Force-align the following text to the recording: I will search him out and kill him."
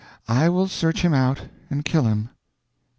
I 0.27 0.49
will 0.49 0.67
search 0.67 1.03
him 1.03 1.13
out 1.13 1.43
and 1.69 1.85
kill 1.85 2.05
him." 2.05 2.29